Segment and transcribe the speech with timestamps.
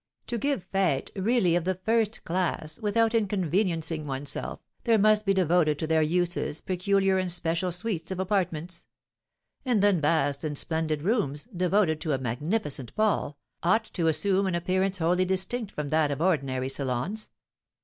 [0.25, 5.77] To give fêtes, really of the first class, without inconveniencing oneself, there must be devoted
[5.77, 8.87] to their uses peculiar and special suites of apartments;
[9.63, 14.55] and then vast and splendid rooms, devoted to a magnificent ball, ought to assume an
[14.55, 17.29] appearance wholly distinct from that of ordinary salons.